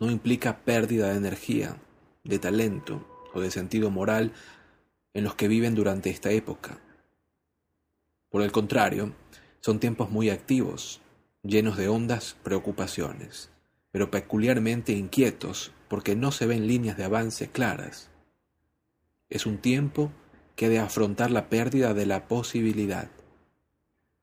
[0.00, 1.76] No implica pérdida de energía,
[2.24, 4.32] de talento o de sentido moral
[5.14, 6.78] en los que viven durante esta época.
[8.28, 9.12] Por el contrario,
[9.62, 11.00] son tiempos muy activos,
[11.44, 13.50] llenos de hondas preocupaciones,
[13.92, 18.10] pero peculiarmente inquietos porque no se ven líneas de avance claras.
[19.30, 20.10] Es un tiempo
[20.56, 23.08] que ha de afrontar la pérdida de la posibilidad.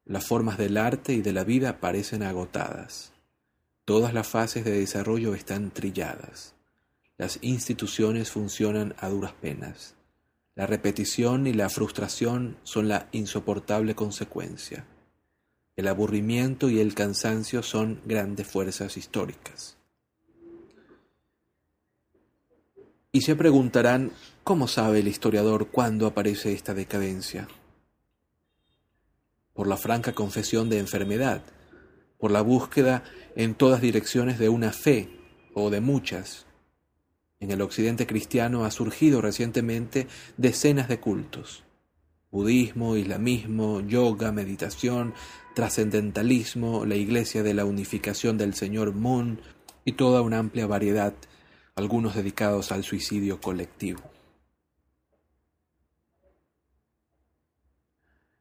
[0.04, 3.14] Las formas del arte y de la vida parecen agotadas.
[3.86, 6.54] Todas las fases de desarrollo están trilladas.
[7.18, 9.96] Las instituciones funcionan a duras penas.
[10.56, 14.86] La repetición y la frustración son la insoportable consecuencia.
[15.80, 19.78] El aburrimiento y el cansancio son grandes fuerzas históricas.
[23.14, 24.12] Y se preguntarán,
[24.44, 27.48] ¿cómo sabe el historiador cuándo aparece esta decadencia?
[29.54, 31.44] Por la franca confesión de enfermedad,
[32.18, 33.06] por la búsqueda
[33.38, 35.08] en todas direcciones de una fe
[35.54, 36.46] o de muchas.
[37.40, 41.64] En el occidente cristiano ha surgido recientemente decenas de cultos.
[42.32, 45.14] Budismo, islamismo, yoga, meditación,
[45.54, 49.42] trascendentalismo, la Iglesia de la Unificación del Señor Moon
[49.86, 51.14] y toda una amplia variedad,
[51.76, 54.02] algunos dedicados al suicidio colectivo.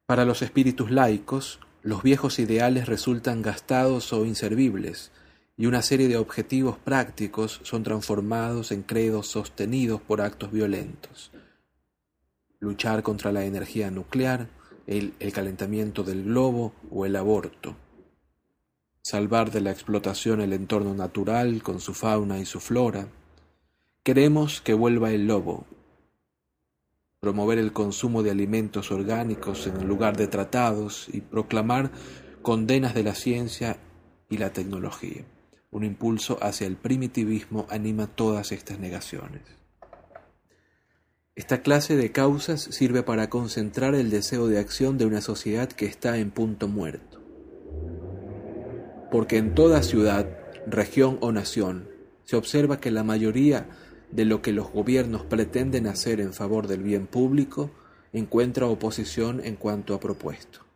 [0.07, 5.13] Para los espíritus laicos, los viejos ideales resultan gastados o inservibles,
[5.57, 11.33] y una serie de objetivos prácticos son transformados en credos sostenidos por actos violentos.
[12.61, 14.49] Luchar contra la energía nuclear,
[14.89, 17.77] el, calentamiento del globo o el aborto.
[19.03, 23.09] Salvar de la explotación el entorno natural con su fauna y su flora.
[24.03, 25.67] Queremos que vuelva el lobo.
[27.21, 31.91] Promover el consumo de alimentos orgánicos en lugar de tratados y proclamar
[32.43, 33.79] condenas de la ciencia
[34.31, 35.25] y la tecnología.
[35.71, 39.58] Un impulso hacia el primitivismo anima todas estas negaciones.
[41.39, 45.87] Esta clase de causas sirve para concentrar el deseo de acción de una sociedad que
[45.87, 47.21] está en punto muerto.
[49.13, 50.29] Porque en toda ciudad,
[50.67, 51.89] región o nación
[52.25, 53.69] se observa que la mayoría
[54.11, 57.71] de lo que los gobiernos pretenden hacer en favor del bien público
[58.13, 60.67] encuentra oposición en cuanto a propuesto,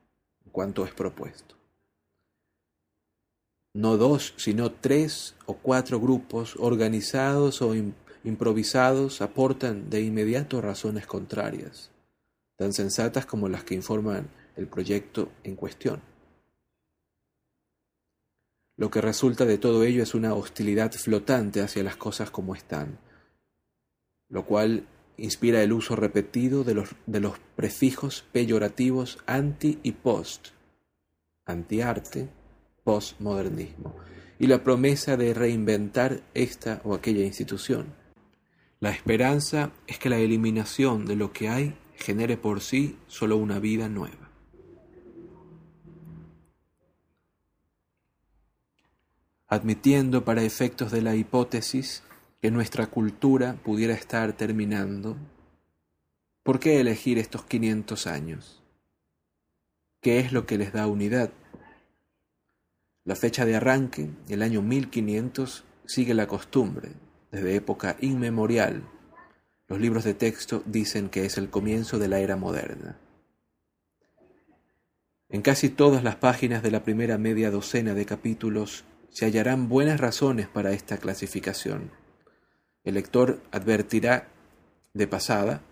[0.47, 1.57] en cuanto es propuesto.
[3.75, 7.75] No dos, sino tres o cuatro grupos organizados o
[8.25, 11.91] improvisados aportan de inmediato razones contrarias,
[12.57, 16.01] tan sensatas como las que informan el proyecto en cuestión.
[18.77, 22.99] Lo que resulta de todo ello es una hostilidad flotante hacia las cosas como están,
[24.29, 30.49] lo cual inspira el uso repetido de los, prefijos peyorativos anti y post,
[31.45, 32.29] antiarte,
[32.83, 33.95] postmodernismo,
[34.39, 38.02] y la promesa de reinventar esta o aquella institución.
[38.83, 43.61] La esperanza es que la eliminación de lo que hay genere por sí solo una
[43.61, 44.29] vida nueva.
[49.47, 52.03] Admitiendo para efectos de la hipótesis
[52.41, 55.17] que nuestra cultura pudiera estar terminando,
[56.43, 58.65] ¿por qué elegir estos 500 años?
[60.01, 61.31] ¿Qué es lo que les da unidad?
[63.05, 66.91] La fecha de arranque, el año 1500, sigue la costumbre,
[67.33, 68.83] desde época inmemorial.
[69.67, 72.99] Los libros de texto dicen que es el comienzo de la era moderna.
[75.31, 79.99] En casi todas las páginas de la primera media docena de capítulos se hallarán buenas
[79.99, 81.91] razones para esta clasificación.
[82.85, 84.29] El lector advertirá
[84.93, 85.63] de pasada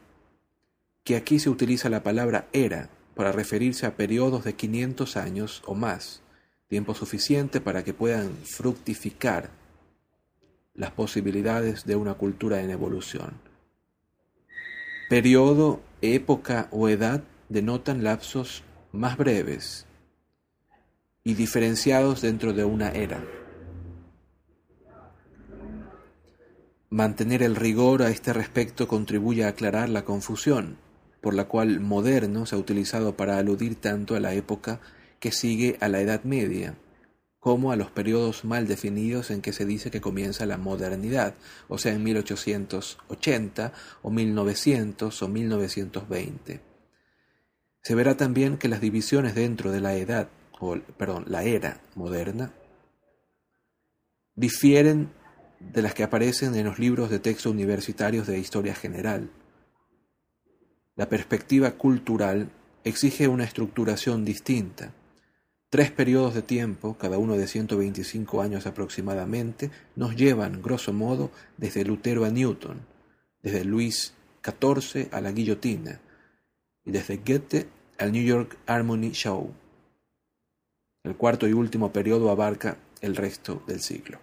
[1.05, 5.75] que aquí se utiliza la palabra era para referirse a periodos de 500 años o
[5.75, 6.23] más,
[6.69, 9.60] tiempo suficiente para que puedan fructificar
[10.81, 13.35] las posibilidades de una cultura en evolución.
[15.11, 19.85] Periodo, época o edad denotan lapsos más breves
[21.23, 23.23] y diferenciados dentro de una era.
[26.89, 30.79] Mantener el rigor a este respecto contribuye a aclarar la confusión,
[31.21, 34.81] por la cual moderno se ha utilizado para aludir tanto a la época
[35.19, 36.75] que sigue a la Edad Media,
[37.41, 41.35] como a los periodos mal definidos en que se dice que comienza la modernidad,
[41.69, 43.73] o sea, en 1880
[44.03, 46.61] o 1900 o 1920.
[47.83, 50.29] Se verá también que las divisiones dentro de la edad,
[50.61, 52.53] o perdón, la era moderna,
[54.35, 55.11] difieren
[55.61, 59.31] de las que aparecen en los libros de texto universitarios de historia general.
[60.95, 62.51] La perspectiva cultural
[62.85, 64.93] exige una estructuración distinta.
[65.71, 71.85] Tres periodos de tiempo, cada uno de 125 años aproximadamente, nos llevan, grosso modo, desde
[71.85, 72.81] Lutero a Newton,
[73.41, 74.13] desde Luis
[74.43, 76.01] XIV a la guillotina,
[76.85, 77.69] y desde Goethe
[77.99, 79.55] al New York Harmony Show.
[81.05, 84.19] El cuarto y último periodo abarca el resto del siglo.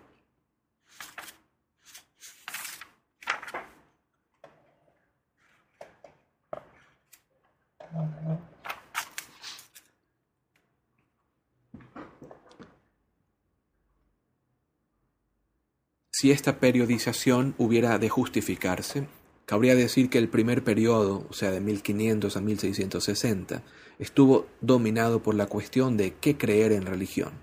[16.20, 19.08] Si esta periodización hubiera de justificarse,
[19.46, 23.62] cabría decir que el primer periodo, o sea, de 1500 a 1660,
[24.00, 27.34] estuvo dominado por la cuestión de qué creer en religión.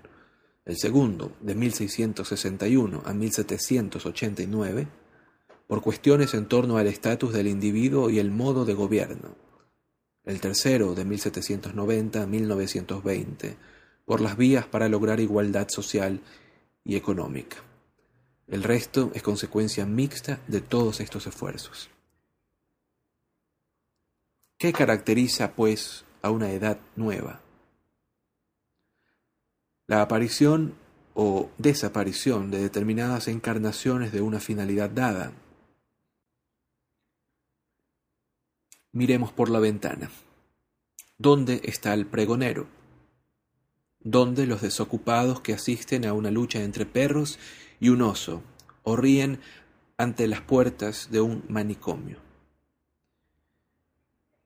[0.65, 4.87] El segundo, de 1661 a 1789,
[5.67, 9.35] por cuestiones en torno al estatus del individuo y el modo de gobierno
[10.25, 13.57] el tercero de 1790 a 1920,
[14.05, 16.19] por las vías para lograr igualdad social
[16.83, 17.57] y económica.
[18.47, 21.89] El resto es consecuencia mixta de todos estos esfuerzos.
[24.57, 27.41] ¿Qué caracteriza, pues, a una edad nueva?
[29.87, 30.75] La aparición
[31.13, 35.33] o desaparición de determinadas encarnaciones de una finalidad dada,
[38.95, 40.09] Miremos por la ventana.
[41.17, 42.65] ¿Dónde está el pregonero?
[43.99, 47.37] ¿Dónde los desocupados que asisten a una lucha entre perros
[47.79, 48.43] y un oso
[48.83, 49.39] o ríen
[49.97, 52.17] ante las puertas de un manicomio?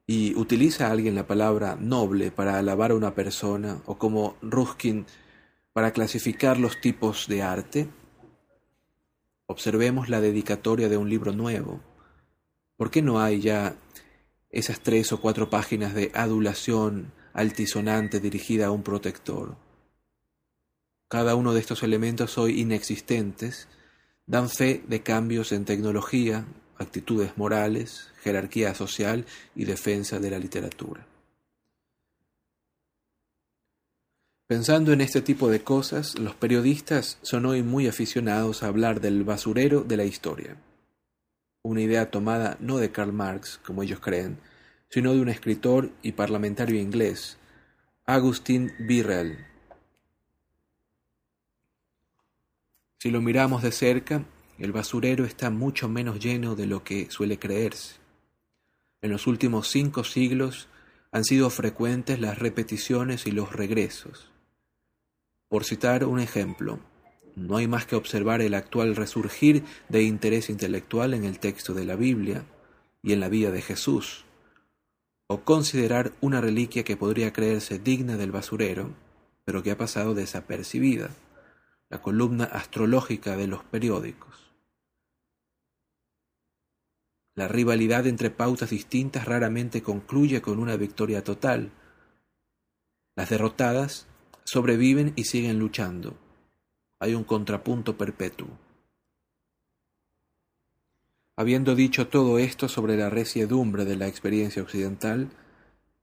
[0.08, 5.06] ¿Y utiliza alguien la palabra noble para alabar a una persona o como Ruskin
[5.72, 7.90] para clasificar los tipos de arte?
[9.46, 11.80] Observemos la dedicatoria de un libro nuevo.
[12.76, 13.76] ¿Por qué no hay ya
[14.52, 19.56] esas tres o cuatro páginas de adulación altisonante dirigida a un protector.
[21.10, 23.68] Cada uno de estos elementos hoy inexistentes
[24.26, 26.46] dan fe de cambios en tecnología,
[26.78, 31.06] actitudes morales, jerarquía social y defensa de la literatura.
[34.48, 39.26] Pensando en este tipo de cosas, los periodistas son hoy muy aficionados a hablar del
[39.26, 40.56] basurero de la historia
[41.62, 44.40] una idea tomada no de Karl Marx, como ellos creen,
[44.90, 47.38] sino de un escritor y parlamentario inglés,
[48.06, 49.49] Agustín Birrell.
[53.02, 54.26] Si lo miramos de cerca,
[54.58, 57.96] el basurero está mucho menos lleno de lo que suele creerse.
[59.02, 60.68] En los últimos cinco siglos
[61.14, 64.30] han sido frecuentes las repeticiones y los regresos.
[65.48, 66.80] Por citar un ejemplo,
[67.38, 71.86] no hay más que observar el actual resurgir de interés intelectual en el texto de
[71.86, 72.44] la Biblia
[73.02, 74.26] y en la vida de Jesús,
[75.28, 78.90] o considerar una reliquia que podría creerse digna del basurero,
[79.46, 81.12] pero que ha pasado desapercibida,
[81.90, 84.54] la columna astrológica de los periódicos.
[87.36, 91.72] La rivalidad entre pautas distintas raramente concluye con una victoria total.
[93.16, 94.08] Las derrotadas
[94.44, 96.18] sobreviven y siguen luchando
[97.00, 98.48] hay un contrapunto perpetuo.
[101.38, 105.30] Habiendo dicho todo esto sobre la resiedumbre de la experiencia occidental,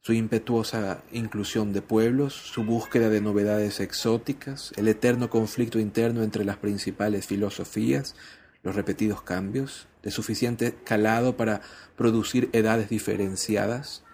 [0.07, 6.45] su impetuosa inclusión de pueblos, su búsqueda de novedades exóticas, el eterno conflicto interno entre
[6.45, 8.15] las principales filosofías,
[8.63, 11.61] los repetidos cambios, de suficiente calado para
[11.97, 14.05] producir edades diferenciadas,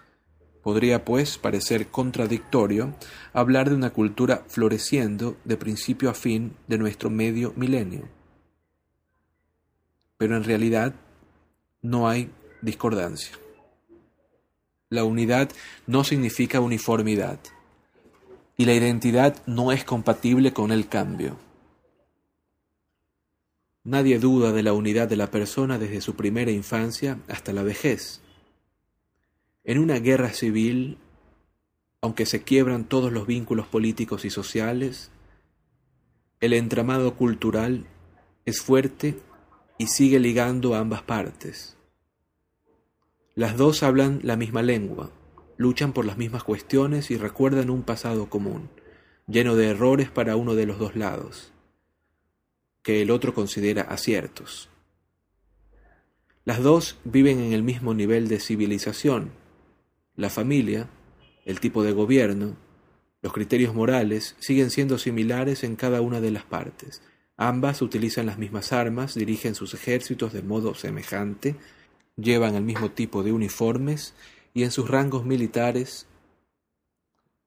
[0.63, 2.95] Podría, pues, parecer contradictorio
[3.33, 8.07] hablar de una cultura floreciendo de principio a fin de nuestro medio milenio.
[10.17, 10.95] Pero en realidad
[11.81, 12.31] no hay
[12.61, 13.42] discordancia.
[14.93, 15.49] La unidad
[15.87, 17.39] no significa uniformidad
[18.57, 21.35] y la identidad no es compatible con el cambio.
[23.83, 28.21] Nadie duda de la unidad de la persona desde su primera infancia hasta la vejez.
[29.63, 30.99] En una guerra civil,
[31.99, 35.09] aunque se quiebran todos los vínculos políticos y sociales,
[36.39, 37.87] el entramado cultural
[38.45, 39.17] es fuerte
[39.79, 41.77] y sigue ligando a ambas partes.
[43.35, 45.11] Las dos hablan la misma lengua,
[45.57, 48.69] luchan por las mismas cuestiones y recuerdan un pasado común,
[49.27, 51.51] lleno de errores para uno de los dos lados,
[52.83, 54.69] que el otro considera aciertos.
[56.45, 59.31] Las dos viven en el mismo nivel de civilización,
[60.15, 60.89] la familia,
[61.43, 62.55] el tipo de gobierno,
[63.23, 67.01] los criterios morales siguen siendo similares en cada una de las partes.
[67.35, 71.55] Ambas utilizan las mismas armas, dirigen sus ejércitos de modo semejante,
[72.15, 74.13] llevan el mismo tipo de uniformes
[74.53, 76.05] y en sus rangos militares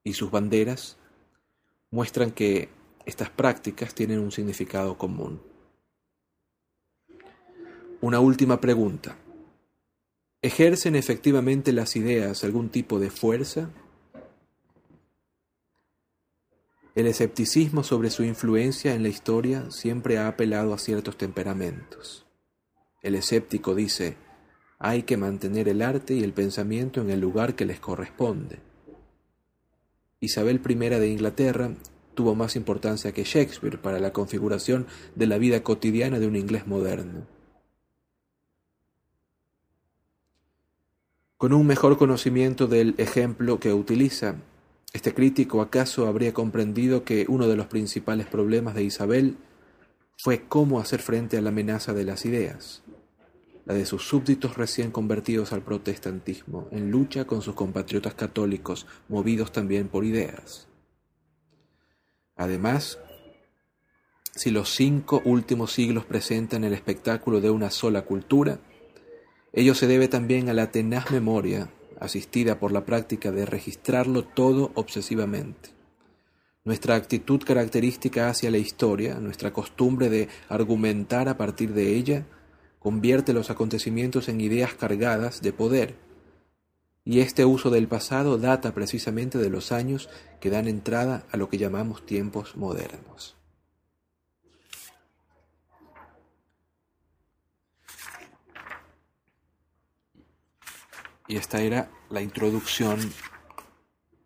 [0.05, 0.97] y sus banderas
[1.91, 2.69] muestran que
[3.05, 5.41] estas prácticas tienen un significado común.
[8.01, 9.17] Una última pregunta.
[10.43, 13.71] ¿Ejercen efectivamente las ideas algún tipo de fuerza?
[16.95, 22.27] El escepticismo sobre su influencia en la historia siempre ha apelado a ciertos temperamentos.
[23.03, 24.17] El escéptico dice,
[24.79, 28.59] hay que mantener el arte y el pensamiento en el lugar que les corresponde.
[30.20, 31.70] Isabel I de Inglaterra
[32.14, 36.66] tuvo más importancia que Shakespeare para la configuración de la vida cotidiana de un inglés
[36.66, 37.27] moderno.
[41.37, 44.37] Con un mejor conocimiento del ejemplo que utiliza,
[44.95, 49.37] este crítico acaso habría comprendido que uno de los principales problemas de Isabel
[50.16, 52.83] fue cómo hacer frente a la amenaza de las ideas,
[53.67, 59.53] la de sus súbditos recién convertidos al protestantismo, en lucha con sus compatriotas católicos, movidos
[59.53, 60.69] también por ideas.
[62.37, 62.99] Además,
[64.35, 68.59] si los cinco últimos siglos presentan el espectáculo de una sola cultura,
[69.57, 74.71] Ello se debe también a la tenaz memoria, asistida por la práctica de registrarlo todo
[74.75, 75.71] obsesivamente.
[76.62, 82.27] Nuestra actitud característica hacia la historia, nuestra costumbre de argumentar a partir de ella,
[82.87, 85.97] convierte los acontecimientos en ideas cargadas de poder.
[87.05, 90.09] Y este uso del pasado data precisamente de los años
[90.41, 93.37] que dan entrada a lo que llamamos tiempos modernos.
[101.26, 103.01] Y esta era la introducción,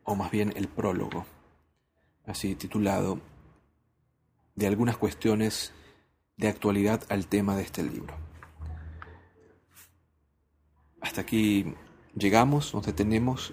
[0.05, 1.25] o más bien el prólogo,
[2.27, 3.23] así titulado,
[4.55, 5.73] de algunas cuestiones
[6.37, 8.30] de actualidad al tema de este libro.
[11.01, 11.75] Hasta aquí
[12.15, 13.53] llegamos, nos detenemos.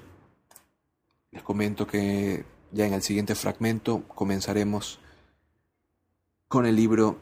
[1.32, 5.00] Les comento que ya en el siguiente fragmento comenzaremos
[6.48, 7.20] con el libro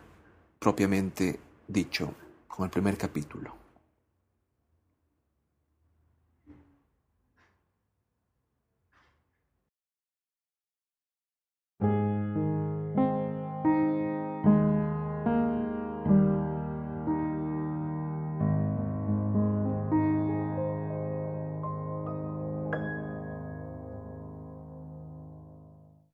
[0.59, 2.13] propiamente dicho,
[2.47, 3.64] con el primer capítulo.